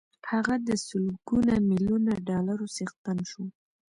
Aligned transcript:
هغه 0.31 0.55
د 0.67 0.69
سلګونه 0.87 1.53
ميليونه 1.69 2.13
ډالرو 2.27 2.65
څښتن 2.75 3.17
شو. 3.29 3.43